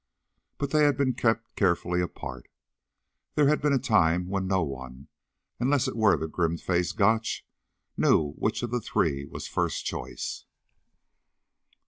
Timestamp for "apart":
2.01-2.49